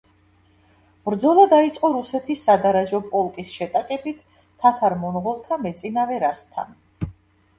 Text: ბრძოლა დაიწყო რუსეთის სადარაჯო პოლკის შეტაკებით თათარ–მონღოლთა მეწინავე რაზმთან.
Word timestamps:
ბრძოლა 1.07 1.41
დაიწყო 1.49 1.89
რუსეთის 1.95 2.45
სადარაჯო 2.47 3.01
პოლკის 3.11 3.51
შეტაკებით 3.57 4.23
თათარ–მონღოლთა 4.65 5.59
მეწინავე 5.67 6.17
რაზმთან. 6.25 7.11